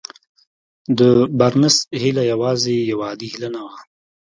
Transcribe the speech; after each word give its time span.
د 0.97 0.99
بارنس 1.39 1.77
هيله 2.01 2.23
يوازې 2.31 2.75
يوه 2.91 3.05
عادي 3.09 3.27
هيله 3.31 3.49
نه 3.55 3.61
وه. 3.65 3.73